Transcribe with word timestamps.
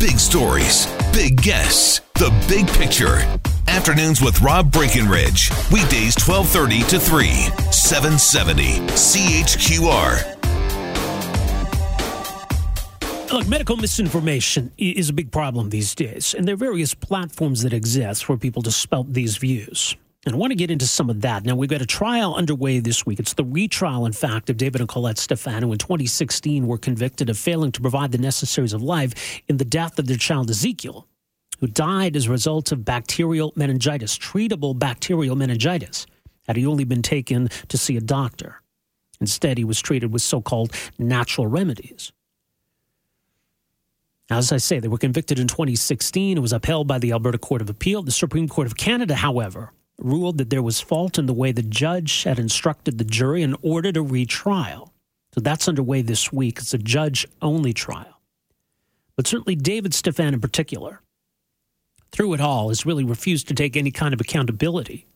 Big 0.00 0.18
stories, 0.18 0.86
big 1.12 1.42
guests, 1.42 2.00
the 2.14 2.30
big 2.48 2.66
picture. 2.68 3.18
Afternoons 3.68 4.22
with 4.22 4.40
Rob 4.40 4.72
Breckenridge. 4.72 5.50
Weekdays 5.70 6.16
1230 6.16 6.80
to 6.84 6.98
3, 6.98 7.28
770 7.70 8.78
CHQR. 8.96 10.40
Look, 13.30 13.46
medical 13.46 13.76
misinformation 13.76 14.72
is 14.78 15.10
a 15.10 15.12
big 15.12 15.30
problem 15.30 15.68
these 15.68 15.94
days, 15.94 16.32
and 16.32 16.48
there 16.48 16.54
are 16.54 16.56
various 16.56 16.94
platforms 16.94 17.62
that 17.62 17.74
exist 17.74 18.24
for 18.24 18.38
people 18.38 18.62
to 18.62 18.70
spout 18.70 19.12
these 19.12 19.36
views. 19.36 19.96
I 20.34 20.38
want 20.38 20.50
to 20.50 20.56
get 20.56 20.70
into 20.70 20.86
some 20.86 21.08
of 21.08 21.22
that. 21.22 21.44
Now, 21.44 21.56
we've 21.56 21.70
got 21.70 21.82
a 21.82 21.86
trial 21.86 22.34
underway 22.34 22.80
this 22.80 23.06
week. 23.06 23.18
It's 23.18 23.34
the 23.34 23.44
retrial, 23.44 24.06
in 24.06 24.12
fact, 24.12 24.50
of 24.50 24.56
David 24.56 24.80
and 24.80 24.88
Collet 24.88 25.18
Stephan, 25.18 25.62
who 25.62 25.72
in 25.72 25.78
2016 25.78 26.66
were 26.66 26.78
convicted 26.78 27.30
of 27.30 27.38
failing 27.38 27.72
to 27.72 27.80
provide 27.80 28.12
the 28.12 28.18
necessaries 28.18 28.72
of 28.72 28.82
life 28.82 29.40
in 29.48 29.56
the 29.56 29.64
death 29.64 29.98
of 29.98 30.06
their 30.06 30.16
child 30.16 30.50
Ezekiel, 30.50 31.06
who 31.60 31.66
died 31.66 32.16
as 32.16 32.26
a 32.26 32.30
result 32.30 32.72
of 32.72 32.84
bacterial 32.84 33.52
meningitis, 33.56 34.18
treatable 34.18 34.78
bacterial 34.78 35.36
meningitis, 35.36 36.06
had 36.46 36.56
he 36.56 36.66
only 36.66 36.84
been 36.84 37.02
taken 37.02 37.48
to 37.68 37.78
see 37.78 37.96
a 37.96 38.00
doctor. 38.00 38.60
Instead, 39.20 39.58
he 39.58 39.64
was 39.64 39.80
treated 39.80 40.12
with 40.12 40.22
so 40.22 40.40
called 40.40 40.74
natural 40.98 41.46
remedies. 41.46 42.12
As 44.30 44.52
I 44.52 44.58
say, 44.58 44.78
they 44.78 44.88
were 44.88 44.96
convicted 44.96 45.40
in 45.40 45.48
2016. 45.48 46.38
It 46.38 46.40
was 46.40 46.52
upheld 46.52 46.86
by 46.86 46.98
the 46.98 47.12
Alberta 47.12 47.38
Court 47.38 47.60
of 47.60 47.68
Appeal. 47.68 48.02
The 48.02 48.12
Supreme 48.12 48.48
Court 48.48 48.68
of 48.68 48.76
Canada, 48.76 49.16
however, 49.16 49.72
ruled 50.04 50.38
that 50.38 50.50
there 50.50 50.62
was 50.62 50.80
fault 50.80 51.18
in 51.18 51.26
the 51.26 51.34
way 51.34 51.52
the 51.52 51.62
judge 51.62 52.24
had 52.24 52.38
instructed 52.38 52.98
the 52.98 53.04
jury 53.04 53.42
and 53.42 53.56
ordered 53.62 53.96
a 53.96 54.02
retrial. 54.02 54.92
So 55.34 55.40
that's 55.40 55.68
underway 55.68 56.02
this 56.02 56.32
week. 56.32 56.58
It's 56.58 56.74
a 56.74 56.78
judge 56.78 57.26
only 57.40 57.72
trial. 57.72 58.20
But 59.16 59.26
certainly 59.26 59.54
David 59.54 59.94
Stephan 59.94 60.34
in 60.34 60.40
particular, 60.40 61.00
through 62.10 62.34
it 62.34 62.40
all, 62.40 62.68
has 62.68 62.86
really 62.86 63.04
refused 63.04 63.48
to 63.48 63.54
take 63.54 63.76
any 63.76 63.90
kind 63.90 64.12
of 64.12 64.20
accountability 64.20 65.06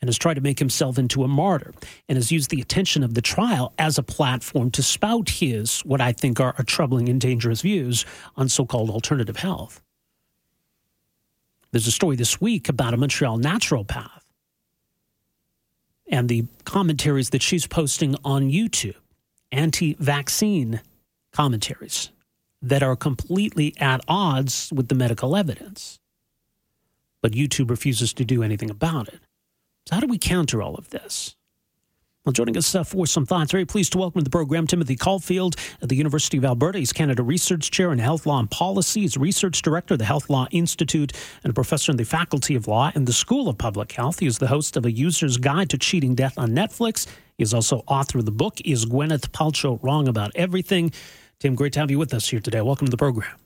and 0.00 0.08
has 0.08 0.18
tried 0.18 0.34
to 0.34 0.40
make 0.40 0.58
himself 0.58 0.98
into 0.98 1.24
a 1.24 1.28
martyr 1.28 1.72
and 2.08 2.16
has 2.16 2.30
used 2.30 2.50
the 2.50 2.60
attention 2.60 3.02
of 3.02 3.14
the 3.14 3.22
trial 3.22 3.72
as 3.78 3.98
a 3.98 4.02
platform 4.02 4.70
to 4.70 4.82
spout 4.82 5.28
his, 5.30 5.80
what 5.80 6.00
I 6.00 6.12
think 6.12 6.38
are, 6.38 6.54
are 6.58 6.64
troubling 6.64 7.08
and 7.08 7.20
dangerous 7.20 7.62
views 7.62 8.04
on 8.36 8.48
so 8.48 8.66
called 8.66 8.90
alternative 8.90 9.38
health. 9.38 9.80
There's 11.76 11.86
a 11.86 11.90
story 11.90 12.16
this 12.16 12.40
week 12.40 12.70
about 12.70 12.94
a 12.94 12.96
Montreal 12.96 13.38
naturopath 13.38 14.22
and 16.08 16.26
the 16.26 16.46
commentaries 16.64 17.28
that 17.28 17.42
she's 17.42 17.66
posting 17.66 18.16
on 18.24 18.48
YouTube, 18.48 18.94
anti 19.52 19.92
vaccine 19.98 20.80
commentaries 21.34 22.12
that 22.62 22.82
are 22.82 22.96
completely 22.96 23.74
at 23.78 24.00
odds 24.08 24.72
with 24.74 24.88
the 24.88 24.94
medical 24.94 25.36
evidence. 25.36 26.00
But 27.20 27.32
YouTube 27.32 27.68
refuses 27.68 28.14
to 28.14 28.24
do 28.24 28.42
anything 28.42 28.70
about 28.70 29.08
it. 29.08 29.20
So, 29.86 29.96
how 29.96 30.00
do 30.00 30.06
we 30.06 30.16
counter 30.16 30.62
all 30.62 30.76
of 30.76 30.88
this? 30.88 31.36
Well, 32.26 32.32
joining 32.32 32.56
us 32.56 32.74
uh, 32.74 32.82
for 32.82 33.06
some 33.06 33.24
thoughts, 33.24 33.52
very 33.52 33.64
pleased 33.64 33.92
to 33.92 33.98
welcome 33.98 34.18
to 34.18 34.24
the 34.24 34.30
program 34.30 34.66
Timothy 34.66 34.96
Caulfield 34.96 35.54
at 35.80 35.88
the 35.88 35.94
University 35.94 36.36
of 36.36 36.44
Alberta. 36.44 36.80
He's 36.80 36.92
Canada 36.92 37.22
Research 37.22 37.70
Chair 37.70 37.92
in 37.92 38.00
Health 38.00 38.26
Law 38.26 38.40
and 38.40 38.50
Policy. 38.50 39.02
He's 39.02 39.16
Research 39.16 39.62
Director 39.62 39.94
of 39.94 39.98
the 39.98 40.06
Health 40.06 40.28
Law 40.28 40.48
Institute 40.50 41.12
and 41.44 41.52
a 41.52 41.54
professor 41.54 41.92
in 41.92 41.98
the 41.98 42.04
Faculty 42.04 42.56
of 42.56 42.66
Law 42.66 42.90
and 42.96 43.06
the 43.06 43.12
School 43.12 43.48
of 43.48 43.58
Public 43.58 43.92
Health. 43.92 44.18
He 44.18 44.26
is 44.26 44.38
the 44.38 44.48
host 44.48 44.76
of 44.76 44.84
A 44.84 44.90
User's 44.90 45.36
Guide 45.36 45.70
to 45.70 45.78
Cheating 45.78 46.16
Death 46.16 46.36
on 46.36 46.50
Netflix. 46.50 47.06
He 47.38 47.44
is 47.44 47.54
also 47.54 47.84
author 47.86 48.18
of 48.18 48.24
the 48.24 48.32
book, 48.32 48.60
Is 48.64 48.86
Gwyneth 48.86 49.28
Paltrow 49.28 49.80
Wrong 49.80 50.08
About 50.08 50.32
Everything? 50.34 50.92
Tim, 51.38 51.54
great 51.54 51.74
to 51.74 51.78
have 51.78 51.92
you 51.92 51.98
with 52.00 52.12
us 52.12 52.28
here 52.28 52.40
today. 52.40 52.60
Welcome 52.60 52.88
to 52.88 52.90
the 52.90 52.96
program. 52.96 53.45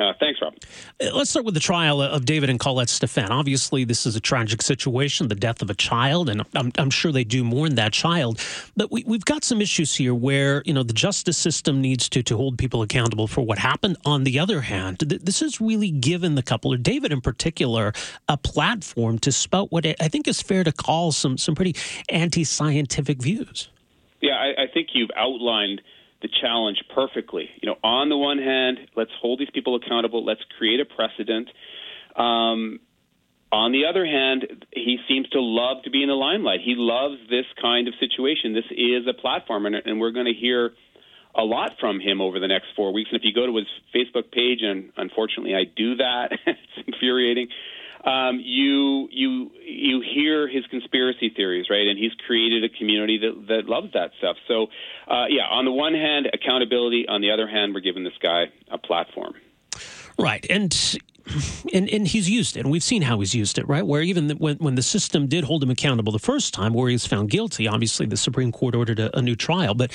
Uh, 0.00 0.14
thanks, 0.18 0.40
Rob. 0.40 0.54
Uh, 0.98 1.14
let's 1.14 1.28
start 1.28 1.44
with 1.44 1.52
the 1.52 1.60
trial 1.60 2.00
of 2.00 2.24
David 2.24 2.48
and 2.48 2.58
Collet 2.58 2.88
Stephan. 2.88 3.30
Obviously, 3.30 3.84
this 3.84 4.06
is 4.06 4.16
a 4.16 4.20
tragic 4.20 4.62
situation, 4.62 5.28
the 5.28 5.34
death 5.34 5.60
of 5.60 5.68
a 5.68 5.74
child, 5.74 6.30
and 6.30 6.42
I'm, 6.54 6.72
I'm 6.78 6.88
sure 6.88 7.12
they 7.12 7.22
do 7.22 7.44
mourn 7.44 7.74
that 7.74 7.92
child. 7.92 8.40
But 8.74 8.90
we, 8.90 9.02
have 9.02 9.26
got 9.26 9.44
some 9.44 9.60
issues 9.60 9.94
here 9.94 10.14
where, 10.14 10.62
you 10.64 10.72
know, 10.72 10.82
the 10.82 10.94
justice 10.94 11.36
system 11.36 11.82
needs 11.82 12.08
to, 12.10 12.22
to 12.22 12.36
hold 12.38 12.56
people 12.56 12.80
accountable 12.80 13.26
for 13.26 13.42
what 13.42 13.58
happened. 13.58 13.98
On 14.06 14.24
the 14.24 14.38
other 14.38 14.62
hand, 14.62 15.00
th- 15.00 15.20
this 15.20 15.40
has 15.40 15.60
really 15.60 15.90
given 15.90 16.34
the 16.34 16.42
couple, 16.42 16.72
or 16.72 16.78
David 16.78 17.12
in 17.12 17.20
particular, 17.20 17.92
a 18.26 18.38
platform 18.38 19.18
to 19.18 19.30
spout 19.30 19.70
what 19.70 19.84
I 19.84 20.08
think 20.08 20.26
is 20.26 20.40
fair 20.40 20.64
to 20.64 20.72
call 20.72 21.12
some, 21.12 21.36
some 21.36 21.54
pretty 21.54 21.76
anti 22.08 22.44
scientific 22.44 23.20
views. 23.20 23.68
Yeah, 24.22 24.36
I, 24.36 24.62
I 24.62 24.66
think 24.72 24.88
you've 24.94 25.10
outlined– 25.14 25.82
the 26.22 26.28
challenge 26.40 26.82
perfectly. 26.94 27.48
You 27.62 27.68
know, 27.68 27.76
on 27.82 28.08
the 28.08 28.16
one 28.16 28.38
hand, 28.38 28.78
let's 28.96 29.10
hold 29.20 29.38
these 29.38 29.50
people 29.52 29.76
accountable. 29.76 30.24
Let's 30.24 30.42
create 30.58 30.80
a 30.80 30.84
precedent. 30.84 31.48
Um, 32.16 32.80
on 33.52 33.72
the 33.72 33.86
other 33.86 34.06
hand, 34.06 34.66
he 34.72 34.98
seems 35.08 35.28
to 35.30 35.40
love 35.40 35.82
to 35.84 35.90
be 35.90 36.02
in 36.02 36.08
the 36.08 36.14
limelight. 36.14 36.60
He 36.64 36.74
loves 36.76 37.16
this 37.28 37.46
kind 37.60 37.88
of 37.88 37.94
situation. 37.98 38.54
This 38.54 38.70
is 38.70 39.06
a 39.08 39.14
platform, 39.14 39.66
and, 39.66 39.74
and 39.74 40.00
we're 40.00 40.12
going 40.12 40.26
to 40.26 40.38
hear 40.38 40.72
a 41.34 41.42
lot 41.42 41.72
from 41.80 42.00
him 42.00 42.20
over 42.20 42.38
the 42.38 42.48
next 42.48 42.66
four 42.76 42.92
weeks. 42.92 43.10
And 43.12 43.18
if 43.18 43.24
you 43.24 43.32
go 43.32 43.46
to 43.46 43.56
his 43.56 43.66
Facebook 43.94 44.30
page, 44.30 44.60
and 44.62 44.92
unfortunately 44.96 45.54
I 45.54 45.64
do 45.64 45.96
that, 45.96 46.32
it's 46.46 46.86
infuriating 46.86 47.48
um, 48.04 48.40
you 48.42 49.08
you 49.10 49.50
you 49.62 50.00
hear 50.00 50.48
his 50.48 50.66
conspiracy 50.66 51.30
theories, 51.34 51.66
right? 51.68 51.86
And 51.86 51.98
he's 51.98 52.12
created 52.26 52.64
a 52.64 52.68
community 52.68 53.18
that 53.18 53.46
that 53.48 53.68
loves 53.68 53.92
that 53.92 54.12
stuff. 54.18 54.36
So, 54.48 54.68
uh, 55.08 55.26
yeah, 55.28 55.44
on 55.50 55.64
the 55.64 55.72
one 55.72 55.94
hand, 55.94 56.28
accountability. 56.32 57.06
On 57.08 57.20
the 57.20 57.30
other 57.30 57.46
hand, 57.46 57.74
we're 57.74 57.80
giving 57.80 58.04
this 58.04 58.16
guy 58.22 58.44
a 58.70 58.78
platform. 58.78 59.34
Right, 60.18 60.44
and 60.50 60.98
and 61.72 61.88
and 61.88 62.06
he's 62.06 62.28
used 62.28 62.56
it, 62.56 62.60
and 62.60 62.70
we've 62.70 62.82
seen 62.82 63.02
how 63.02 63.20
he's 63.20 63.34
used 63.34 63.58
it, 63.58 63.68
right? 63.68 63.86
Where 63.86 64.02
even 64.02 64.28
the, 64.28 64.34
when 64.34 64.56
when 64.56 64.74
the 64.74 64.82
system 64.82 65.26
did 65.26 65.44
hold 65.44 65.62
him 65.62 65.70
accountable 65.70 66.12
the 66.12 66.18
first 66.18 66.54
time, 66.54 66.74
where 66.74 66.88
he 66.88 66.94
was 66.94 67.06
found 67.06 67.30
guilty, 67.30 67.68
obviously 67.68 68.06
the 68.06 68.16
Supreme 68.16 68.52
Court 68.52 68.74
ordered 68.74 68.98
a, 68.98 69.16
a 69.16 69.22
new 69.22 69.36
trial, 69.36 69.74
but 69.74 69.92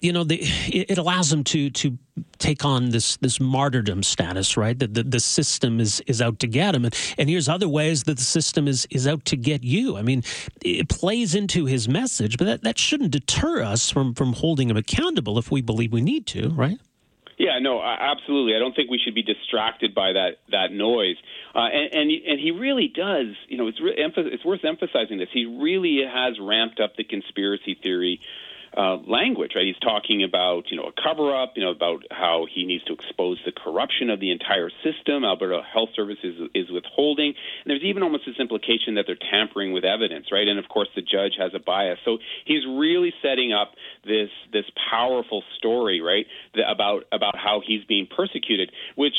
you 0.00 0.12
know, 0.12 0.24
the, 0.24 0.40
it, 0.40 0.90
it, 0.92 0.98
allows 0.98 1.32
him 1.32 1.42
to 1.44 1.70
to 1.70 1.98
take 2.38 2.64
on 2.64 2.90
this 2.90 3.16
this 3.16 3.40
martyrdom 3.40 4.02
status, 4.02 4.56
right? 4.56 4.78
That 4.78 4.94
the, 4.94 5.02
the 5.02 5.20
system 5.20 5.80
is 5.80 6.00
is 6.06 6.22
out 6.22 6.38
to 6.40 6.46
get 6.46 6.74
him, 6.74 6.84
and 6.84 6.94
and 7.18 7.28
here's 7.28 7.48
other 7.48 7.68
ways 7.68 8.04
that 8.04 8.16
the 8.16 8.24
system 8.24 8.68
is 8.68 8.86
is 8.90 9.06
out 9.06 9.24
to 9.26 9.36
get 9.36 9.64
you. 9.64 9.96
I 9.96 10.02
mean, 10.02 10.22
it 10.62 10.88
plays 10.88 11.34
into 11.34 11.66
his 11.66 11.88
message, 11.88 12.38
but 12.38 12.44
that 12.44 12.62
that 12.62 12.78
shouldn't 12.78 13.10
deter 13.10 13.62
us 13.62 13.90
from 13.90 14.14
from 14.14 14.34
holding 14.34 14.70
him 14.70 14.76
accountable 14.76 15.38
if 15.38 15.50
we 15.50 15.62
believe 15.62 15.92
we 15.92 16.00
need 16.00 16.26
to, 16.28 16.50
right? 16.50 16.78
Yeah, 17.38 17.60
no, 17.60 17.80
absolutely. 17.80 18.56
I 18.56 18.58
don't 18.58 18.74
think 18.74 18.90
we 18.90 18.98
should 18.98 19.14
be 19.14 19.22
distracted 19.22 19.94
by 19.94 20.12
that 20.12 20.38
that 20.50 20.72
noise. 20.72 21.16
Uh, 21.54 21.70
and, 21.70 21.94
and 21.94 22.10
and 22.10 22.40
he 22.40 22.50
really 22.50 22.90
does. 22.92 23.36
You 23.46 23.58
know, 23.58 23.68
it's 23.68 23.80
re- 23.80 23.94
it's 23.96 24.44
worth 24.44 24.64
emphasizing 24.64 25.18
this. 25.18 25.28
He 25.32 25.46
really 25.46 26.00
has 26.04 26.34
ramped 26.40 26.80
up 26.80 26.96
the 26.96 27.04
conspiracy 27.04 27.78
theory 27.80 28.20
uh, 28.78 28.96
language, 29.08 29.52
right? 29.56 29.66
He's 29.66 29.78
talking 29.82 30.22
about, 30.22 30.70
you 30.70 30.76
know, 30.76 30.84
a 30.84 31.02
cover 31.02 31.34
up, 31.34 31.54
you 31.56 31.64
know, 31.64 31.70
about 31.70 32.04
how 32.12 32.46
he 32.52 32.64
needs 32.64 32.84
to 32.84 32.92
expose 32.92 33.38
the 33.44 33.50
corruption 33.50 34.08
of 34.08 34.20
the 34.20 34.30
entire 34.30 34.70
system. 34.84 35.24
Alberta 35.24 35.62
Health 35.62 35.88
Services 35.96 36.38
is, 36.54 36.66
is 36.66 36.70
withholding. 36.70 37.34
And 37.64 37.66
there's 37.66 37.82
even 37.82 38.04
almost 38.04 38.24
this 38.24 38.36
implication 38.38 38.94
that 38.94 39.04
they're 39.08 39.18
tampering 39.30 39.72
with 39.72 39.84
evidence, 39.84 40.26
right? 40.30 40.46
And 40.46 40.60
of 40.60 40.68
course, 40.68 40.88
the 40.94 41.02
judge 41.02 41.32
has 41.38 41.50
a 41.54 41.58
bias. 41.58 41.98
So 42.04 42.18
he's 42.44 42.64
really 42.66 43.12
setting 43.20 43.52
up 43.52 43.72
this 44.04 44.30
this 44.52 44.64
powerful 44.90 45.42
story, 45.56 46.00
right, 46.00 46.26
about 46.54 47.02
about 47.10 47.36
how 47.36 47.60
he's 47.66 47.84
being 47.84 48.06
persecuted, 48.06 48.70
which 48.94 49.16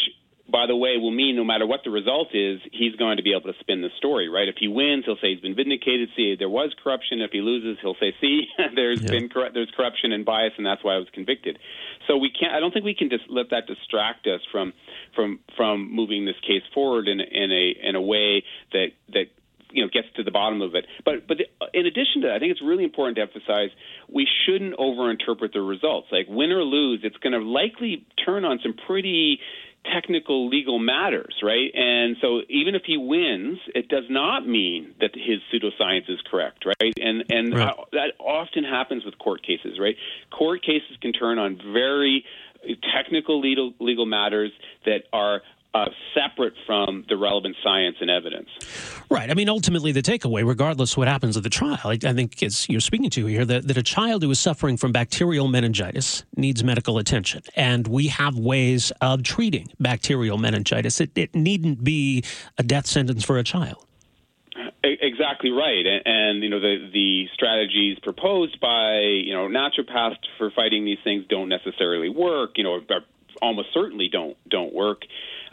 by 0.51 0.65
the 0.67 0.75
way, 0.75 0.97
will 0.97 1.11
mean 1.11 1.35
no 1.35 1.43
matter 1.43 1.65
what 1.65 1.81
the 1.83 1.89
result 1.89 2.29
is, 2.33 2.59
he's 2.71 2.95
going 2.95 3.17
to 3.17 3.23
be 3.23 3.31
able 3.31 3.51
to 3.51 3.59
spin 3.59 3.81
the 3.81 3.89
story, 3.97 4.29
right? 4.29 4.47
If 4.47 4.55
he 4.59 4.67
wins, 4.67 5.05
he'll 5.05 5.17
say 5.17 5.33
he's 5.33 5.41
been 5.41 5.55
vindicated. 5.55 6.09
See, 6.15 6.35
there 6.37 6.49
was 6.49 6.73
corruption. 6.83 7.21
If 7.21 7.31
he 7.31 7.41
loses, 7.41 7.77
he'll 7.81 7.97
say, 7.99 8.13
see, 8.21 8.47
there's 8.75 9.01
yeah. 9.01 9.11
been 9.11 9.29
cor- 9.29 9.51
there's 9.53 9.71
corruption 9.75 10.11
and 10.11 10.25
bias, 10.25 10.53
and 10.57 10.65
that's 10.65 10.83
why 10.83 10.95
I 10.95 10.97
was 10.97 11.07
convicted. 11.13 11.59
So 12.07 12.17
we 12.17 12.31
can't. 12.31 12.53
I 12.53 12.59
don't 12.59 12.71
think 12.71 12.85
we 12.85 12.95
can 12.95 13.09
just 13.09 13.25
let 13.29 13.51
that 13.51 13.67
distract 13.67 14.27
us 14.27 14.41
from 14.51 14.73
from 15.15 15.39
from 15.55 15.93
moving 15.93 16.25
this 16.25 16.39
case 16.41 16.63
forward 16.73 17.07
in 17.07 17.19
in 17.19 17.51
a 17.51 17.87
in 17.87 17.95
a 17.95 18.01
way 18.01 18.43
that 18.73 18.87
that 19.13 19.25
you 19.71 19.83
know 19.83 19.89
gets 19.91 20.07
to 20.15 20.23
the 20.23 20.31
bottom 20.31 20.61
of 20.61 20.75
it. 20.75 20.85
But 21.05 21.27
but 21.27 21.37
the, 21.37 21.45
in 21.73 21.85
addition 21.85 22.21
to 22.21 22.27
that, 22.27 22.35
I 22.35 22.39
think 22.39 22.51
it's 22.51 22.61
really 22.61 22.83
important 22.83 23.17
to 23.17 23.21
emphasize 23.21 23.69
we 24.11 24.27
shouldn't 24.45 24.77
overinterpret 24.77 25.53
the 25.53 25.61
results. 25.61 26.07
Like 26.11 26.27
win 26.27 26.51
or 26.51 26.63
lose, 26.63 27.01
it's 27.03 27.17
going 27.17 27.33
to 27.33 27.39
likely 27.39 28.05
turn 28.25 28.45
on 28.45 28.59
some 28.63 28.73
pretty 28.87 29.39
technical 29.85 30.49
legal 30.49 30.79
matters, 30.79 31.35
right? 31.41 31.71
And 31.73 32.17
so 32.21 32.41
even 32.49 32.75
if 32.75 32.83
he 32.85 32.97
wins, 32.97 33.59
it 33.73 33.87
does 33.87 34.05
not 34.09 34.47
mean 34.47 34.93
that 34.99 35.11
his 35.13 35.39
pseudoscience 35.51 36.09
is 36.09 36.19
correct, 36.29 36.65
right? 36.65 36.93
And 37.01 37.23
and 37.29 37.53
right. 37.53 37.75
that 37.93 38.13
often 38.19 38.63
happens 38.63 39.05
with 39.05 39.17
court 39.17 39.41
cases, 39.41 39.79
right? 39.79 39.95
Court 40.31 40.61
cases 40.61 40.97
can 41.01 41.13
turn 41.13 41.39
on 41.39 41.59
very 41.73 42.25
technical 42.93 43.39
legal 43.39 43.73
legal 43.79 44.05
matters 44.05 44.51
that 44.85 45.03
are 45.13 45.41
uh, 45.73 45.85
separate 46.15 46.53
from 46.65 47.05
the 47.09 47.17
relevant 47.17 47.55
science 47.63 47.97
and 48.01 48.09
evidence. 48.09 48.49
Right. 49.09 49.29
I 49.29 49.33
mean, 49.33 49.49
ultimately, 49.49 49.91
the 49.91 50.01
takeaway, 50.01 50.45
regardless 50.45 50.97
what 50.97 51.07
happens 51.07 51.37
at 51.37 51.43
the 51.43 51.49
trial, 51.49 51.79
I, 51.83 51.97
I 52.03 52.13
think 52.13 52.41
it's, 52.41 52.67
you're 52.69 52.79
speaking 52.79 53.09
to 53.11 53.25
here 53.27 53.45
that, 53.45 53.67
that 53.67 53.77
a 53.77 53.83
child 53.83 54.23
who 54.23 54.31
is 54.31 54.39
suffering 54.39 54.77
from 54.77 54.91
bacterial 54.91 55.47
meningitis 55.47 56.23
needs 56.35 56.63
medical 56.63 56.97
attention. 56.97 57.43
And 57.55 57.87
we 57.87 58.07
have 58.07 58.37
ways 58.37 58.91
of 59.01 59.23
treating 59.23 59.67
bacterial 59.79 60.37
meningitis. 60.37 60.99
It, 60.99 61.11
it 61.15 61.35
needn't 61.35 61.83
be 61.83 62.23
a 62.57 62.63
death 62.63 62.87
sentence 62.87 63.23
for 63.23 63.37
a 63.37 63.43
child. 63.43 63.85
Exactly 64.81 65.51
right, 65.51 65.85
and, 65.85 66.01
and, 66.05 66.43
you 66.43 66.49
know 66.49 66.59
the 66.59 66.89
the 66.93 67.27
strategies 67.33 67.99
proposed 67.99 68.59
by 68.61 68.99
you 68.99 69.33
know 69.33 69.47
naturopaths 69.47 70.15
for 70.37 70.51
fighting 70.51 70.85
these 70.85 70.97
things 71.03 71.25
don't 71.27 71.49
necessarily 71.49 72.07
work. 72.07 72.51
You 72.55 72.63
know, 72.63 72.79
almost 73.41 73.69
certainly 73.73 74.09
don't 74.09 74.37
don't 74.49 74.73
work 74.73 75.01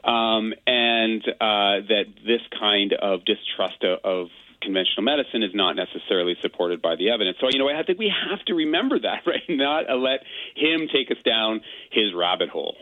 um, 0.06 0.54
and 0.66 1.22
uh, 1.26 1.82
that 1.88 2.04
this 2.24 2.40
kind 2.58 2.92
of 2.94 3.24
distrust 3.24 3.82
of, 3.82 3.98
of 4.04 4.28
conventional 4.62 5.02
medicine 5.02 5.42
is 5.42 5.50
not 5.54 5.76
necessarily 5.76 6.36
supported 6.40 6.80
by 6.80 6.96
the 6.96 7.10
evidence. 7.10 7.36
So, 7.40 7.48
you 7.50 7.58
know, 7.58 7.68
I 7.68 7.82
think 7.82 7.98
we 7.98 8.12
have 8.30 8.44
to 8.46 8.54
remember 8.54 8.98
that, 9.00 9.22
right? 9.26 9.42
Not 9.48 9.90
uh, 9.90 9.96
let 9.96 10.20
him 10.54 10.88
take 10.92 11.10
us 11.10 11.22
down 11.24 11.60
his 11.90 12.14
rabbit 12.14 12.48
hole. 12.48 12.76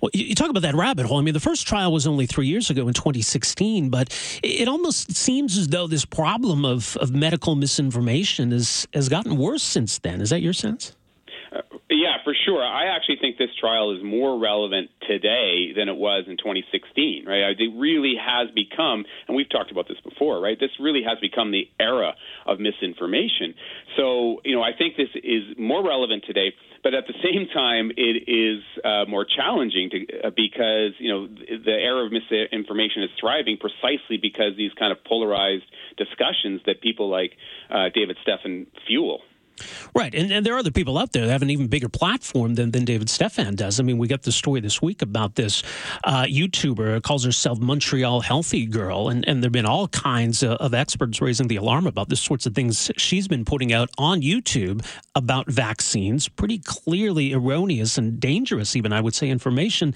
Well, 0.00 0.10
you 0.14 0.34
talk 0.34 0.48
about 0.48 0.62
that 0.62 0.74
rabbit 0.74 1.06
hole. 1.06 1.18
I 1.18 1.22
mean, 1.22 1.34
the 1.34 1.40
first 1.40 1.66
trial 1.66 1.92
was 1.92 2.06
only 2.06 2.24
three 2.24 2.46
years 2.46 2.70
ago 2.70 2.88
in 2.88 2.94
2016, 2.94 3.90
but 3.90 4.08
it 4.42 4.66
almost 4.66 5.14
seems 5.14 5.58
as 5.58 5.68
though 5.68 5.86
this 5.86 6.06
problem 6.06 6.64
of, 6.64 6.96
of 6.96 7.12
medical 7.12 7.54
misinformation 7.54 8.50
has, 8.50 8.88
has 8.94 9.10
gotten 9.10 9.36
worse 9.36 9.62
since 9.62 9.98
then. 9.98 10.22
Is 10.22 10.30
that 10.30 10.40
your 10.40 10.54
sense? 10.54 10.96
Yeah, 12.00 12.16
for 12.24 12.32
sure. 12.46 12.64
I 12.64 12.96
actually 12.96 13.18
think 13.20 13.36
this 13.36 13.50
trial 13.60 13.94
is 13.94 14.02
more 14.02 14.40
relevant 14.40 14.88
today 15.06 15.76
than 15.76 15.90
it 15.90 15.96
was 15.96 16.24
in 16.26 16.38
2016, 16.38 17.26
right? 17.26 17.52
It 17.52 17.72
really 17.76 18.14
has 18.16 18.48
become, 18.54 19.04
and 19.28 19.36
we've 19.36 19.50
talked 19.50 19.70
about 19.70 19.86
this 19.86 20.00
before, 20.00 20.40
right? 20.40 20.56
This 20.58 20.70
really 20.80 21.02
has 21.04 21.18
become 21.20 21.52
the 21.52 21.68
era 21.78 22.14
of 22.46 22.58
misinformation. 22.58 23.52
So, 23.98 24.40
you 24.46 24.56
know, 24.56 24.62
I 24.62 24.72
think 24.72 24.96
this 24.96 25.12
is 25.12 25.52
more 25.58 25.86
relevant 25.86 26.24
today, 26.26 26.54
but 26.82 26.94
at 26.94 27.04
the 27.06 27.12
same 27.20 27.48
time, 27.52 27.92
it 27.94 28.24
is 28.24 28.64
uh, 28.82 29.04
more 29.04 29.26
challenging 29.28 29.90
to, 29.90 29.98
uh, 30.24 30.30
because, 30.34 30.96
you 30.96 31.12
know, 31.12 31.28
the 31.28 31.76
era 31.76 32.06
of 32.06 32.12
misinformation 32.12 33.02
is 33.02 33.10
thriving 33.20 33.58
precisely 33.60 34.16
because 34.16 34.56
these 34.56 34.72
kind 34.78 34.90
of 34.90 35.04
polarized 35.04 35.68
discussions 35.98 36.62
that 36.64 36.80
people 36.80 37.10
like 37.10 37.36
uh, 37.68 37.92
David 37.92 38.16
Stephan 38.22 38.68
fuel. 38.86 39.20
Right. 39.94 40.14
And, 40.14 40.30
and 40.32 40.44
there 40.44 40.54
are 40.54 40.58
other 40.58 40.70
people 40.70 40.98
out 40.98 41.12
there 41.12 41.26
that 41.26 41.32
have 41.32 41.42
an 41.42 41.50
even 41.50 41.66
bigger 41.66 41.88
platform 41.88 42.54
than, 42.54 42.70
than 42.70 42.84
David 42.84 43.10
Stephan 43.10 43.56
does. 43.56 43.80
I 43.80 43.82
mean, 43.82 43.98
we 43.98 44.08
got 44.08 44.22
the 44.22 44.32
story 44.32 44.60
this 44.60 44.80
week 44.80 45.02
about 45.02 45.34
this 45.34 45.62
uh, 46.04 46.24
YouTuber 46.24 46.94
who 46.94 47.00
calls 47.00 47.24
herself 47.24 47.58
Montreal 47.58 48.20
Healthy 48.20 48.66
Girl. 48.66 49.08
And, 49.08 49.26
and 49.28 49.42
there 49.42 49.48
have 49.48 49.52
been 49.52 49.66
all 49.66 49.88
kinds 49.88 50.42
of, 50.42 50.52
of 50.52 50.74
experts 50.74 51.20
raising 51.20 51.48
the 51.48 51.56
alarm 51.56 51.86
about 51.86 52.08
the 52.08 52.16
sorts 52.16 52.46
of 52.46 52.54
things 52.54 52.90
she's 52.96 53.28
been 53.28 53.44
putting 53.44 53.72
out 53.72 53.90
on 53.98 54.22
YouTube 54.22 54.84
about 55.14 55.50
vaccines, 55.50 56.28
pretty 56.28 56.58
clearly 56.58 57.32
erroneous 57.32 57.98
and 57.98 58.20
dangerous, 58.20 58.76
even, 58.76 58.92
I 58.92 59.00
would 59.00 59.14
say, 59.14 59.28
information. 59.28 59.94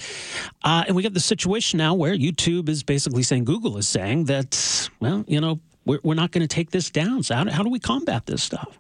Uh, 0.62 0.84
and 0.86 0.96
we 0.96 1.02
got 1.02 1.14
the 1.14 1.20
situation 1.20 1.78
now 1.78 1.94
where 1.94 2.14
YouTube 2.14 2.68
is 2.68 2.82
basically 2.82 3.22
saying, 3.22 3.44
Google 3.44 3.78
is 3.78 3.88
saying 3.88 4.24
that, 4.24 4.90
well, 5.00 5.24
you 5.26 5.40
know, 5.40 5.60
we're, 5.86 6.00
we're 6.02 6.14
not 6.14 6.32
going 6.32 6.46
to 6.46 6.52
take 6.52 6.70
this 6.70 6.90
down. 6.90 7.22
So, 7.22 7.34
how, 7.34 7.50
how 7.50 7.62
do 7.62 7.70
we 7.70 7.78
combat 7.78 8.26
this 8.26 8.42
stuff? 8.42 8.78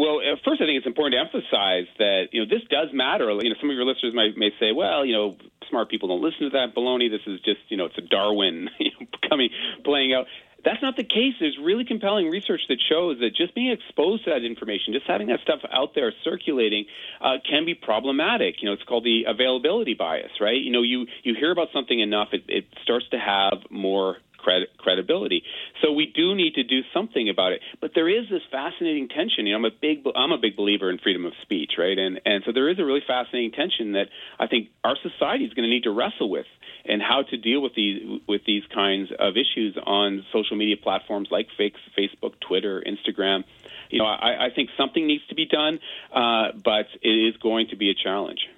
Well, 0.00 0.20
first, 0.48 0.62
I 0.62 0.64
think 0.64 0.78
it's 0.80 0.86
important 0.86 1.12
to 1.12 1.20
emphasize 1.20 1.84
that 1.98 2.32
you 2.32 2.40
know 2.40 2.48
this 2.48 2.64
does 2.70 2.88
matter. 2.94 3.28
You 3.28 3.50
know, 3.50 3.56
some 3.60 3.68
of 3.68 3.76
your 3.76 3.84
listeners 3.84 4.14
might 4.14 4.32
may 4.34 4.48
say, 4.58 4.72
"Well, 4.72 5.04
you 5.04 5.12
know, 5.12 5.36
smart 5.68 5.90
people 5.90 6.08
don't 6.08 6.22
listen 6.22 6.48
to 6.48 6.50
that 6.56 6.74
baloney. 6.74 7.10
This 7.10 7.20
is 7.26 7.38
just 7.40 7.60
you 7.68 7.76
know, 7.76 7.84
it's 7.84 7.98
a 7.98 8.08
Darwin 8.08 8.70
you 8.80 8.92
know, 8.98 9.06
coming 9.28 9.50
playing 9.84 10.14
out." 10.14 10.24
That's 10.64 10.80
not 10.80 10.96
the 10.96 11.04
case. 11.04 11.34
There's 11.40 11.58
really 11.62 11.84
compelling 11.84 12.28
research 12.28 12.60
that 12.68 12.78
shows 12.80 13.18
that 13.20 13.34
just 13.34 13.54
being 13.54 13.72
exposed 13.72 14.24
to 14.24 14.30
that 14.30 14.44
information, 14.44 14.92
just 14.92 15.06
having 15.06 15.28
that 15.28 15.40
stuff 15.40 15.60
out 15.70 15.94
there 15.94 16.12
circulating, 16.24 16.84
uh, 17.20 17.36
can 17.48 17.64
be 17.64 17.74
problematic. 17.74 18.56
You 18.60 18.68
know, 18.68 18.74
it's 18.74 18.82
called 18.84 19.04
the 19.04 19.24
availability 19.26 19.94
bias, 19.94 20.32
right? 20.40 20.60
You 20.60 20.72
know, 20.72 20.82
you 20.82 21.06
you 21.24 21.34
hear 21.34 21.50
about 21.50 21.68
something 21.74 22.00
enough, 22.00 22.28
it, 22.32 22.44
it 22.48 22.64
starts 22.84 23.06
to 23.10 23.18
have 23.18 23.60
more 23.70 24.16
cred- 24.40 24.72
credibility. 24.78 25.42
So 25.82 25.92
we 25.92 26.06
do 26.06 26.34
need 26.34 26.54
to 26.54 26.62
do 26.62 26.80
something 26.92 27.28
about 27.28 27.52
it. 27.52 27.60
But 27.80 27.92
there 27.94 28.08
is 28.08 28.28
this 28.30 28.42
fascinating 28.50 29.08
tension. 29.08 29.46
You 29.46 29.52
know, 29.52 29.58
I'm 29.58 29.64
a 29.64 29.76
big 29.80 30.04
I'm 30.14 30.32
a 30.32 30.38
big 30.38 30.56
believer 30.56 30.90
in 30.90 30.98
freedom 30.98 31.24
of 31.24 31.32
speech, 31.42 31.72
right? 31.78 31.98
And 31.98 32.20
and 32.24 32.42
so 32.44 32.52
there 32.52 32.68
is 32.68 32.78
a 32.78 32.84
really 32.84 33.02
fascinating 33.06 33.52
tension 33.52 33.92
that 33.92 34.08
I 34.38 34.46
think 34.46 34.68
our 34.84 34.96
society 35.02 35.44
is 35.44 35.54
going 35.54 35.64
to 35.64 35.70
need 35.70 35.84
to 35.84 35.90
wrestle 35.90 36.30
with 36.30 36.46
and 36.84 37.02
how 37.02 37.22
to 37.22 37.36
deal 37.36 37.60
with 37.60 37.74
these 37.74 38.20
with 38.26 38.42
these 38.46 38.62
kinds 38.74 39.10
of 39.18 39.36
issues 39.36 39.76
on 39.84 40.24
social 40.32 40.56
media 40.56 40.76
platforms 40.76 41.28
like 41.30 41.48
Facebook, 41.58 42.38
Twitter, 42.40 42.82
Instagram. 42.86 43.44
You 43.90 43.98
know, 43.98 44.06
I, 44.06 44.46
I 44.46 44.50
think 44.54 44.70
something 44.76 45.06
needs 45.06 45.26
to 45.28 45.34
be 45.34 45.46
done, 45.46 45.80
uh, 46.12 46.52
but 46.64 46.86
it 47.02 47.08
is 47.08 47.36
going 47.38 47.68
to 47.68 47.76
be 47.76 47.90
a 47.90 47.94
challenge. 47.94 48.48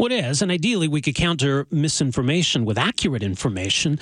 It 0.00 0.12
is, 0.12 0.42
and 0.42 0.52
ideally 0.52 0.86
we 0.86 1.00
could 1.00 1.16
counter 1.16 1.66
misinformation 1.70 2.64
with 2.64 2.78
accurate 2.78 3.22
information 3.22 3.98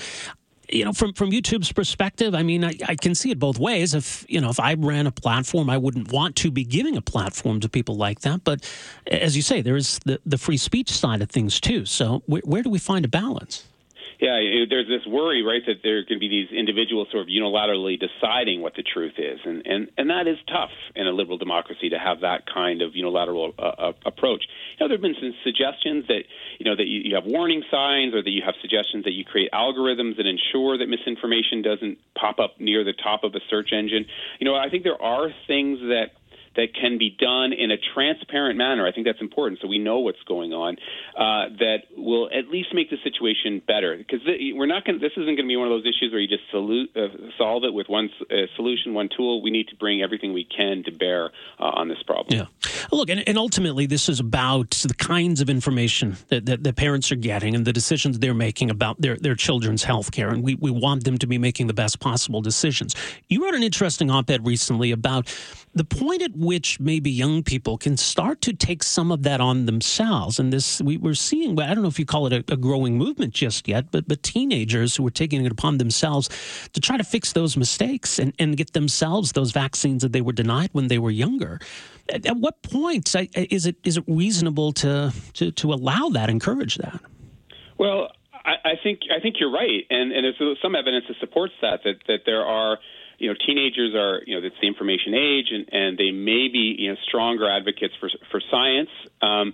you 0.69 0.83
know, 0.83 0.93
from 0.93 1.13
from 1.13 1.31
YouTube's 1.31 1.71
perspective, 1.71 2.35
I 2.35 2.43
mean, 2.43 2.63
I, 2.63 2.73
I, 2.87 2.95
can 2.95 3.15
see 3.15 3.31
it 3.31 3.39
both 3.39 3.57
ways. 3.57 3.93
If 3.93 4.25
you 4.27 4.41
know, 4.41 4.49
if 4.49 4.59
I 4.59 4.73
ran 4.73 5.07
a 5.07 5.11
platform, 5.11 5.69
I 5.69 5.77
wouldn't 5.77 6.11
want 6.11 6.35
to 6.37 6.51
be 6.51 6.63
giving 6.65 6.97
a 6.97 7.01
platform 7.01 7.59
to 7.61 7.69
people 7.69 7.95
like 7.95 8.21
that. 8.21 8.43
But 8.43 8.69
as 9.09 9.35
you 9.35 9.41
say, 9.41 9.61
there 9.61 9.77
is 9.77 9.99
the 10.05 10.19
the 10.25 10.37
free 10.37 10.57
speech 10.57 10.91
side 10.91 11.21
of 11.21 11.29
things 11.29 11.59
too. 11.59 11.85
So 11.85 12.23
where, 12.25 12.41
where 12.43 12.63
do 12.63 12.69
we 12.69 12.79
find 12.79 13.05
a 13.05 13.07
balance? 13.07 13.63
Yeah, 14.19 14.65
there's 14.67 14.87
this 14.87 15.05
worry, 15.05 15.43
right, 15.43 15.61
that 15.67 15.83
there 15.83 16.03
can 16.03 16.17
be 16.17 16.27
these 16.27 16.49
individuals 16.49 17.07
sort 17.11 17.21
of 17.21 17.27
unilaterally 17.27 17.99
deciding 17.99 18.61
what 18.61 18.73
the 18.75 18.81
truth 18.81 19.13
is, 19.17 19.39
and 19.45 19.61
and 19.67 19.91
and 19.95 20.09
that 20.09 20.27
is 20.27 20.37
tough 20.47 20.71
in 20.95 21.05
a 21.05 21.11
liberal 21.11 21.37
democracy 21.37 21.89
to 21.89 21.99
have 21.99 22.21
that 22.21 22.45
kind 22.51 22.81
of 22.81 22.95
unilateral 22.95 23.53
uh, 23.59 23.61
uh, 23.61 23.93
approach. 24.07 24.43
You 24.73 24.83
know, 24.83 24.87
there 24.87 24.97
have 24.97 25.03
been 25.03 25.21
some 25.21 25.35
suggestions 25.43 26.07
that 26.07 26.23
you 26.57 26.65
know 26.65 26.75
that 26.75 26.87
you, 26.87 27.13
you 27.13 27.15
have 27.15 27.25
warning 27.25 27.61
signs, 27.69 28.15
or 28.15 28.23
that 28.23 28.31
you 28.31 28.41
have 28.43 28.55
suggestions 28.59 29.03
that 29.03 29.13
you 29.13 29.23
create 29.23 29.51
algorithms 29.53 30.17
that 30.17 30.25
ensure 30.25 30.79
that 30.79 30.89
misinformation 30.89 31.61
doesn't 31.61 31.99
pop 32.17 32.39
up 32.39 32.59
near 32.59 32.83
the 32.83 32.93
top 32.93 33.23
of 33.23 33.35
a 33.35 33.39
search 33.51 33.69
engine. 33.71 34.05
You 34.39 34.45
know, 34.45 34.55
I 34.55 34.69
think 34.71 34.83
there 34.83 34.99
are 34.99 35.29
things 35.45 35.77
that 35.93 36.17
that 36.57 36.73
can 36.73 36.97
be 36.97 37.15
done 37.17 37.53
in 37.53 37.71
a 37.71 37.77
transparent 37.93 38.57
manner. 38.57 38.85
I 38.85 38.91
think 38.91 39.05
that's 39.05 39.21
important, 39.21 39.61
so 39.61 39.67
we 39.67 39.77
know 39.77 39.99
what's 39.99 40.21
going 40.27 40.53
on. 40.53 40.75
Uh, 41.15 41.55
that 41.59 41.77
will 41.95 42.29
at 42.33 42.49
least 42.49 42.69
make 42.73 42.89
the 42.89 42.97
situation 43.03 43.61
better 43.65 43.95
because 43.95 44.19
we're 44.25 44.65
not 44.65 44.83
going. 44.83 44.99
This 44.99 45.13
isn't 45.13 45.25
going 45.25 45.37
to 45.37 45.47
be 45.47 45.55
one 45.55 45.67
of 45.67 45.71
those 45.71 45.85
issues 45.85 46.11
where 46.11 46.19
you 46.19 46.27
just 46.27 46.43
salute, 46.51 46.89
uh, 46.95 47.07
solve 47.37 47.63
it 47.63 47.73
with 47.73 47.87
one 47.87 48.09
uh, 48.29 48.35
solution, 48.55 48.93
one 48.93 49.07
tool. 49.15 49.41
We 49.41 49.51
need 49.51 49.67
to 49.69 49.75
bring 49.75 50.01
everything 50.01 50.33
we 50.33 50.45
can 50.45 50.83
to 50.85 50.91
bear 50.91 51.25
uh, 51.59 51.63
on 51.63 51.87
this 51.87 52.01
problem. 52.03 52.35
Yeah, 52.35 52.45
look, 52.91 53.09
and, 53.09 53.23
and, 53.27 53.37
ultimately, 53.37 53.85
this 53.85 54.09
is 54.09 54.19
about 54.19 54.71
the 54.71 54.95
kinds 54.95 55.41
of 55.41 55.49
information 55.49 56.17
that, 56.29 56.47
that 56.47 56.63
the 56.63 56.73
parents 56.73 57.11
are 57.11 57.15
getting 57.15 57.53
and 57.53 57.65
the 57.65 57.73
decisions 57.73 58.17
they're 58.17 58.33
making 58.33 58.71
about 58.71 58.99
their 58.99 59.15
their 59.17 59.35
children's 59.35 59.83
health 59.83 60.11
care, 60.11 60.29
and 60.29 60.43
we 60.43 60.55
we 60.55 60.71
want 60.71 61.03
them 61.03 61.19
to 61.19 61.27
be 61.27 61.37
making 61.37 61.67
the 61.67 61.73
best 61.73 61.99
possible 61.99 62.41
decisions. 62.41 62.95
You 63.29 63.45
wrote 63.45 63.53
an 63.53 63.63
interesting 63.63 64.09
op-ed 64.09 64.45
recently 64.45 64.91
about 64.91 65.31
the 65.77 65.83
point 65.83 66.21
at 66.23 66.35
which 66.47 66.79
maybe 66.79 67.11
young 67.11 67.43
people 67.43 67.77
can 67.77 67.97
start 67.97 68.39
to 68.39 68.53
take 68.53 68.81
some 68.81 69.11
of 69.11 69.23
that 69.23 69.41
on 69.41 69.65
themselves. 69.65 70.39
And 70.39 70.53
this, 70.53 70.81
we, 70.81 70.97
are 71.03 71.13
seeing, 71.13 71.59
I 71.59 71.73
don't 71.73 71.81
know 71.81 71.89
if 71.89 71.99
you 71.99 72.05
call 72.05 72.25
it 72.25 72.31
a, 72.31 72.53
a, 72.53 72.55
growing 72.55 72.97
movement 72.97 73.33
just 73.33 73.67
yet, 73.67 73.91
but, 73.91 74.07
but 74.07 74.23
teenagers 74.23 74.95
who 74.95 75.05
are 75.05 75.11
taking 75.11 75.45
it 75.45 75.51
upon 75.51 75.77
themselves 75.77 76.29
to 76.71 76.79
try 76.79 76.95
to 76.95 77.03
fix 77.03 77.33
those 77.33 77.57
mistakes 77.57 78.17
and, 78.17 78.31
and 78.39 78.55
get 78.55 78.71
themselves 78.71 79.33
those 79.33 79.51
vaccines 79.51 80.01
that 80.03 80.13
they 80.13 80.21
were 80.21 80.31
denied 80.31 80.69
when 80.71 80.87
they 80.87 80.97
were 80.97 81.11
younger. 81.11 81.59
At, 82.07 82.25
at 82.25 82.37
what 82.37 82.61
point 82.61 83.13
is 83.35 83.65
it, 83.65 83.75
is 83.83 83.97
it 83.97 84.05
reasonable 84.07 84.71
to, 84.71 85.11
to, 85.33 85.51
to 85.51 85.73
allow 85.73 86.07
that, 86.13 86.29
encourage 86.29 86.77
that? 86.77 87.01
Well, 87.77 88.07
I, 88.45 88.69
I 88.69 88.73
think 88.81 89.01
I 89.13 89.19
think 89.19 89.35
you're 89.41 89.51
right, 89.51 89.83
and 89.89 90.13
and 90.13 90.23
there's 90.23 90.57
some 90.61 90.75
evidence 90.75 91.03
that 91.09 91.17
supports 91.19 91.53
that 91.61 91.81
that 91.83 91.95
that 92.07 92.19
there 92.25 92.45
are 92.45 92.79
you 93.17 93.29
know, 93.29 93.35
teenagers 93.45 93.95
are, 93.95 94.21
you 94.25 94.39
know, 94.39 94.45
it's 94.45 94.55
the 94.61 94.67
information 94.67 95.13
age, 95.13 95.47
and, 95.51 95.69
and 95.71 95.97
they 95.97 96.11
may 96.11 96.47
be, 96.47 96.75
you 96.77 96.91
know, 96.91 96.97
stronger 97.07 97.49
advocates 97.49 97.93
for 97.99 98.09
for 98.31 98.41
science. 98.51 98.89
Um, 99.21 99.53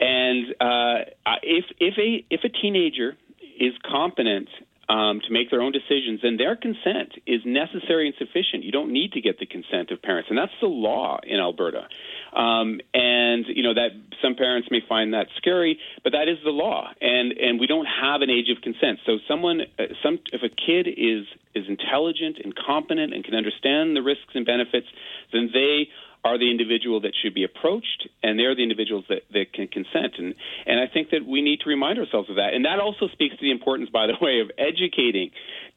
and 0.00 0.46
uh, 0.60 1.10
if 1.42 1.64
if 1.78 1.94
a 1.98 2.24
if 2.30 2.44
a 2.44 2.48
teenager 2.48 3.16
is 3.58 3.72
competent 3.84 4.48
um, 4.88 5.20
to 5.20 5.32
make 5.32 5.50
their 5.50 5.60
own 5.60 5.72
decisions, 5.72 6.20
and 6.22 6.40
their 6.40 6.56
consent 6.56 7.12
is 7.26 7.42
necessary 7.44 8.06
and 8.06 8.14
sufficient. 8.18 8.64
You 8.64 8.72
don't 8.72 8.92
need 8.92 9.12
to 9.12 9.20
get 9.20 9.38
the 9.38 9.46
consent 9.46 9.90
of 9.90 10.00
parents, 10.00 10.30
and 10.30 10.38
that's 10.38 10.52
the 10.60 10.68
law 10.68 11.18
in 11.22 11.38
Alberta. 11.38 11.88
Um, 12.34 12.80
and 12.94 13.44
you 13.48 13.62
know 13.62 13.74
that 13.74 13.90
some 14.22 14.34
parents 14.34 14.68
may 14.70 14.80
find 14.88 15.14
that 15.14 15.26
scary, 15.36 15.78
but 16.04 16.12
that 16.12 16.28
is 16.28 16.38
the 16.44 16.50
law, 16.50 16.88
and 17.00 17.32
and 17.32 17.60
we 17.60 17.66
don't 17.66 17.86
have 17.86 18.22
an 18.22 18.30
age 18.30 18.48
of 18.54 18.62
consent. 18.62 19.00
So 19.04 19.18
someone, 19.28 19.62
uh, 19.78 19.84
some 20.02 20.18
if 20.32 20.42
a 20.42 20.48
kid 20.48 20.88
is 20.88 21.26
is 21.54 21.64
intelligent 21.68 22.38
and 22.42 22.54
competent 22.54 23.12
and 23.12 23.24
can 23.24 23.34
understand 23.34 23.96
the 23.96 24.02
risks 24.02 24.32
and 24.34 24.46
benefits, 24.46 24.86
then 25.32 25.50
they 25.52 25.88
are 26.24 26.38
the 26.38 26.50
individual 26.50 27.00
that 27.02 27.12
should 27.22 27.34
be 27.34 27.44
approached, 27.44 28.08
and 28.22 28.38
they're 28.38 28.54
the 28.54 28.62
individuals 28.62 29.04
that, 29.08 29.22
that 29.32 29.52
can 29.52 29.68
consent. 29.68 30.14
And, 30.18 30.34
and 30.66 30.80
I 30.80 30.86
think 30.92 31.10
that 31.10 31.24
we 31.26 31.42
need 31.42 31.60
to 31.60 31.68
remind 31.68 31.98
ourselves 31.98 32.28
of 32.28 32.36
that. 32.36 32.54
And 32.54 32.64
that 32.64 32.80
also 32.80 33.08
speaks 33.08 33.36
to 33.36 33.42
the 33.42 33.50
importance, 33.50 33.90
by 33.90 34.06
the 34.06 34.14
way, 34.20 34.40
of 34.40 34.50
educating 34.58 35.30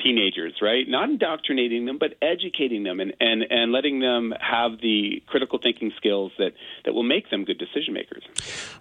teenagers, 0.03 0.53
right? 0.61 0.87
Not 0.87 1.09
indoctrinating 1.09 1.85
them, 1.85 1.97
but 1.99 2.15
educating 2.21 2.83
them 2.83 2.99
and, 2.99 3.13
and, 3.19 3.43
and 3.49 3.71
letting 3.71 3.99
them 3.99 4.33
have 4.39 4.81
the 4.81 5.21
critical 5.27 5.59
thinking 5.61 5.91
skills 5.97 6.31
that, 6.37 6.53
that 6.85 6.93
will 6.93 7.03
make 7.03 7.29
them 7.29 7.45
good 7.45 7.57
decision 7.59 7.93
makers. 7.93 8.23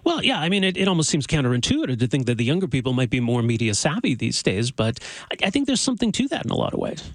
Well, 0.03 0.23
yeah, 0.23 0.39
I 0.39 0.49
mean, 0.49 0.63
it, 0.63 0.77
it 0.77 0.87
almost 0.87 1.09
seems 1.09 1.27
counterintuitive 1.27 1.99
to 1.99 2.07
think 2.07 2.25
that 2.25 2.37
the 2.37 2.45
younger 2.45 2.67
people 2.67 2.93
might 2.93 3.09
be 3.09 3.19
more 3.19 3.43
media 3.43 3.75
savvy 3.75 4.15
these 4.15 4.41
days, 4.41 4.71
but 4.71 4.99
I, 5.31 5.47
I 5.47 5.49
think 5.49 5.67
there's 5.67 5.81
something 5.81 6.11
to 6.13 6.27
that 6.29 6.45
in 6.45 6.51
a 6.51 6.55
lot 6.55 6.73
of 6.73 6.79
ways. 6.79 7.11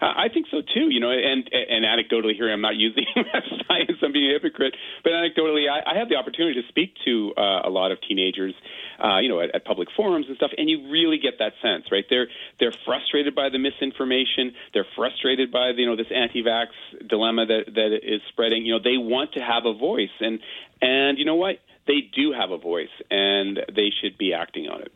I 0.00 0.28
think 0.32 0.46
so 0.50 0.60
too. 0.62 0.90
You 0.90 1.00
know, 1.00 1.10
and 1.10 1.48
and 1.52 1.84
anecdotally 1.84 2.34
here, 2.34 2.52
I'm 2.52 2.60
not 2.60 2.76
using 2.76 3.04
science. 3.68 3.98
I'm 4.02 4.12
being 4.12 4.30
a 4.30 4.34
hypocrite, 4.34 4.74
but 5.02 5.12
anecdotally, 5.12 5.68
I, 5.70 5.92
I 5.94 5.98
have 5.98 6.08
the 6.08 6.16
opportunity 6.16 6.60
to 6.60 6.68
speak 6.68 6.94
to 7.04 7.32
uh, 7.36 7.62
a 7.64 7.70
lot 7.70 7.92
of 7.92 7.98
teenagers, 8.06 8.54
uh, 9.02 9.18
you 9.18 9.28
know, 9.28 9.40
at, 9.40 9.54
at 9.54 9.64
public 9.64 9.88
forums 9.96 10.26
and 10.28 10.36
stuff, 10.36 10.50
and 10.56 10.68
you 10.68 10.90
really 10.90 11.18
get 11.18 11.38
that 11.38 11.52
sense, 11.62 11.84
right? 11.90 12.04
They're 12.08 12.28
they're 12.60 12.74
frustrated 12.84 13.34
by 13.34 13.48
the 13.50 13.58
misinformation. 13.58 14.52
They're 14.72 14.86
frustrated 14.94 15.50
by 15.50 15.72
the, 15.72 15.82
you 15.82 15.86
know 15.86 15.96
this 15.96 16.12
anti-vax 16.14 16.68
dilemma 17.08 17.46
that 17.46 17.74
that 17.74 17.98
is 18.02 18.20
spreading. 18.28 18.64
You 18.66 18.74
know, 18.74 18.80
they 18.82 18.98
want 18.98 19.32
to 19.34 19.40
have 19.40 19.64
a 19.66 19.72
voice, 19.72 20.14
and 20.20 20.40
and 20.82 21.18
you 21.18 21.24
know 21.24 21.36
what? 21.36 21.56
They 21.86 22.10
do 22.14 22.32
have 22.32 22.50
a 22.50 22.58
voice, 22.58 22.88
and 23.10 23.60
they 23.74 23.90
should 24.00 24.18
be 24.18 24.32
acting 24.32 24.68
on 24.68 24.82
it. 24.82 24.92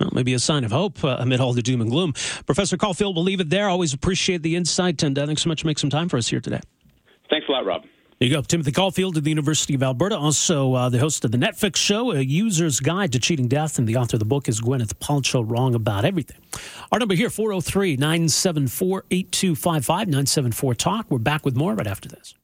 Well, 0.00 0.10
maybe 0.12 0.34
a 0.34 0.38
sign 0.38 0.64
of 0.64 0.72
hope 0.72 1.04
uh, 1.04 1.16
amid 1.20 1.40
all 1.40 1.52
the 1.52 1.62
doom 1.62 1.80
and 1.80 1.90
gloom. 1.90 2.12
Professor 2.46 2.76
Caulfield, 2.76 3.14
we'll 3.14 3.24
leave 3.24 3.40
it 3.40 3.50
there. 3.50 3.68
Always 3.68 3.92
appreciate 3.92 4.42
the 4.42 4.56
insight, 4.56 5.02
and 5.02 5.18
uh, 5.18 5.26
thanks 5.26 5.42
so 5.42 5.48
much 5.48 5.62
for 5.62 5.68
making 5.68 5.80
some 5.80 5.90
time 5.90 6.08
for 6.08 6.16
us 6.16 6.28
here 6.28 6.40
today. 6.40 6.60
Thanks 7.30 7.46
a 7.48 7.52
lot, 7.52 7.64
Rob. 7.64 7.82
There 8.18 8.28
you 8.28 8.34
go. 8.34 8.42
Timothy 8.42 8.70
Caulfield 8.70 9.16
of 9.16 9.24
the 9.24 9.30
University 9.30 9.74
of 9.74 9.82
Alberta, 9.82 10.16
also 10.16 10.74
uh, 10.74 10.88
the 10.88 10.98
host 10.98 11.24
of 11.24 11.32
the 11.32 11.38
Netflix 11.38 11.76
show, 11.76 12.12
A 12.12 12.20
User's 12.20 12.78
Guide 12.78 13.12
to 13.12 13.18
Cheating 13.18 13.48
Death, 13.48 13.76
and 13.78 13.88
the 13.88 13.96
author 13.96 14.16
of 14.16 14.20
the 14.20 14.24
book 14.24 14.48
is 14.48 14.60
Gwyneth 14.60 14.94
Paltrow, 14.94 15.48
Wrong 15.48 15.74
About 15.74 16.04
Everything. 16.04 16.38
Our 16.92 17.00
number 17.00 17.14
here, 17.14 17.28
403 17.28 17.96
974 17.96 19.04
8255 19.10 20.06
974 20.06 20.74
Talk. 20.74 21.06
We're 21.10 21.18
back 21.18 21.44
with 21.44 21.56
more 21.56 21.74
right 21.74 21.86
after 21.86 22.08
this. 22.08 22.34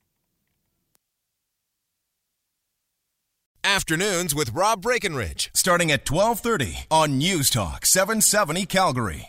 Afternoons 3.65 4.35
with 4.35 4.55
Rob 4.55 4.81
Breckenridge, 4.81 5.51
starting 5.55 5.93
at 5.93 6.11
1230 6.11 6.87
on 6.91 7.19
News 7.19 7.51
Talk 7.51 7.85
770 7.85 8.65
Calgary. 8.65 9.29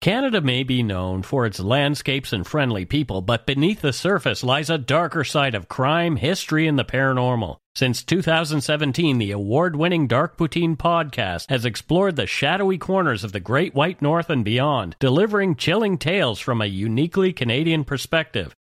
Canada 0.00 0.40
may 0.40 0.62
be 0.62 0.82
known 0.82 1.22
for 1.22 1.44
its 1.44 1.60
landscapes 1.60 2.32
and 2.32 2.46
friendly 2.46 2.86
people, 2.86 3.20
but 3.20 3.44
beneath 3.44 3.82
the 3.82 3.92
surface 3.92 4.42
lies 4.42 4.70
a 4.70 4.78
darker 4.78 5.24
side 5.24 5.54
of 5.54 5.68
crime, 5.68 6.16
history, 6.16 6.66
and 6.66 6.78
the 6.78 6.84
paranormal. 6.84 7.56
Since 7.74 8.02
2017, 8.04 9.18
the 9.18 9.32
award 9.32 9.76
winning 9.76 10.06
Dark 10.06 10.38
Poutine 10.38 10.76
podcast 10.76 11.50
has 11.50 11.66
explored 11.66 12.16
the 12.16 12.26
shadowy 12.26 12.78
corners 12.78 13.24
of 13.24 13.32
the 13.32 13.40
Great 13.40 13.74
White 13.74 14.00
North 14.00 14.30
and 14.30 14.44
beyond, 14.44 14.96
delivering 15.00 15.54
chilling 15.54 15.98
tales 15.98 16.40
from 16.40 16.62
a 16.62 16.66
uniquely 16.66 17.34
Canadian 17.34 17.84
perspective. 17.84 18.54